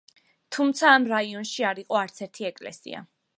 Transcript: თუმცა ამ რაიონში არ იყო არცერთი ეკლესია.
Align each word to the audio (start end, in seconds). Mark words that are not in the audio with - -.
თუმცა 0.55 0.87
ამ 0.91 1.05
რაიონში 1.11 1.67
არ 1.73 1.83
იყო 1.83 2.01
არცერთი 2.01 2.49
ეკლესია. 2.53 3.05